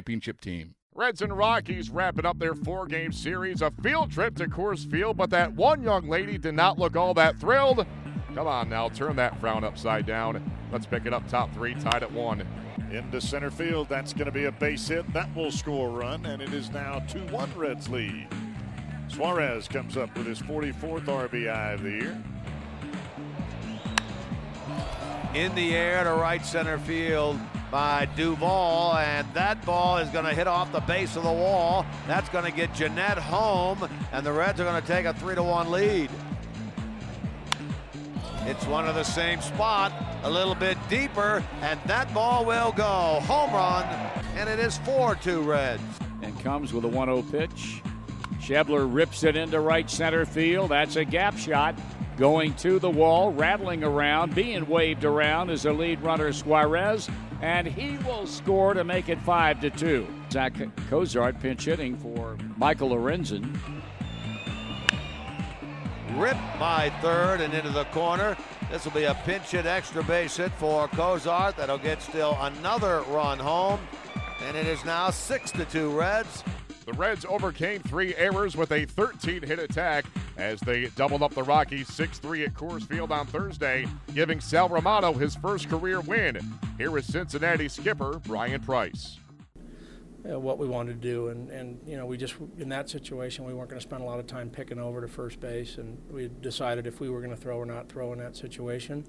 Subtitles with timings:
[0.00, 0.74] championship team.
[0.94, 5.18] Reds and Rockies wrapping up their four game series, a field trip to Coors Field,
[5.18, 7.86] but that one young lady did not look all that thrilled.
[8.34, 10.50] Come on now, turn that frown upside down.
[10.72, 12.46] Let's pick it up top three, tied at one.
[12.90, 15.10] Into center field, that's going to be a base hit.
[15.12, 18.26] That will score a run, and it is now 2 1 Reds lead.
[19.08, 22.22] Suarez comes up with his 44th RBI of the year.
[25.34, 27.38] In the air to right center field
[27.70, 31.86] by Duvall, and that ball is going to hit off the base of the wall.
[32.08, 35.36] That's going to get Gennett home, and the Reds are going to take a 3
[35.36, 36.10] to 1 lead.
[38.46, 39.92] It's one of the same spot,
[40.24, 43.20] a little bit deeper, and that ball will go.
[43.22, 43.84] Home run,
[44.34, 45.82] and it is 4 2 Reds.
[46.22, 47.82] And comes with a 1 0 pitch.
[48.40, 50.70] Schebler rips it into right center field.
[50.70, 51.78] That's a gap shot.
[52.20, 57.08] Going to the wall, rattling around, being waved around is the lead runner Suarez,
[57.40, 60.06] and he will score to make it 5 to 2.
[60.30, 60.52] Zach
[60.90, 63.58] Cozart pinch hitting for Michael Lorenzen.
[66.10, 68.36] Ripped by third and into the corner.
[68.70, 71.56] This will be a pinch hit extra base hit for Cozart.
[71.56, 73.80] That'll get still another run home.
[74.46, 76.44] And it is now 6 to 2 Reds.
[76.84, 80.04] The Reds overcame three errors with a 13 hit attack
[80.40, 84.68] as they doubled up the Rockies 6 3 at Coors Field on Thursday, giving Sal
[84.68, 86.38] Romano his first career win.
[86.78, 89.18] Here is Cincinnati skipper Bryan Price.
[90.22, 93.54] What we wanted to do, and, and you know we just in that situation we
[93.54, 96.30] weren't going to spend a lot of time picking over to first base, and we
[96.40, 99.06] decided if we were going to throw or not throw in that situation,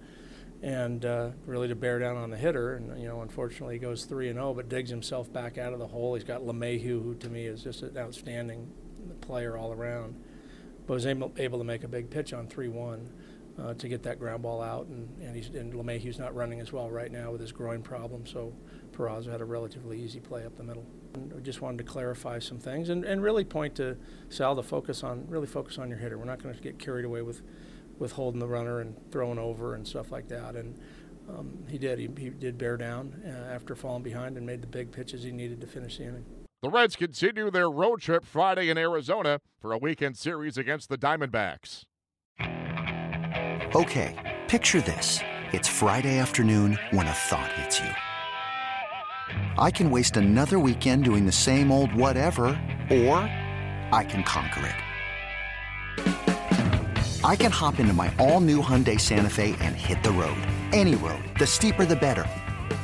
[0.61, 2.75] and uh, really to bear down on the hitter.
[2.75, 5.79] And you know, unfortunately, he goes three and zero, but digs himself back out of
[5.79, 6.15] the hole.
[6.15, 8.71] He's got LeMahieu, who to me is just an outstanding
[9.19, 10.15] player all around,
[10.87, 13.09] but was able, able to make a big pitch on three one.
[13.61, 16.71] Uh, to get that ground ball out, and, and, he's, and LeMahieu's not running as
[16.71, 18.53] well right now with his groin problem, so
[18.93, 20.85] Peraza had a relatively easy play up the middle.
[21.35, 23.97] I just wanted to clarify some things and, and really point to
[24.29, 26.17] Sal to focus on really focus on your hitter.
[26.17, 27.41] We're not going to get carried away with
[27.99, 30.55] with holding the runner and throwing over and stuff like that.
[30.55, 30.79] And
[31.29, 31.99] um, he did.
[31.99, 35.31] He, he did bear down uh, after falling behind and made the big pitches he
[35.31, 36.25] needed to finish the inning.
[36.61, 40.97] The Reds continue their road trip Friday in Arizona for a weekend series against the
[40.97, 41.85] Diamondbacks.
[43.73, 45.21] Okay, picture this.
[45.53, 47.89] It's Friday afternoon when a thought hits you.
[49.57, 52.43] I can waste another weekend doing the same old whatever,
[52.91, 53.17] or
[53.91, 54.75] I can conquer it.
[57.23, 60.37] I can hop into my all new Hyundai Santa Fe and hit the road.
[60.71, 61.23] Any road.
[61.39, 62.27] The steeper, the better.